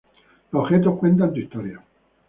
Los 0.51 0.63
objetos 0.63 0.97
cuentan 0.97 1.31
tu 1.31 1.41
historia". 1.41 1.79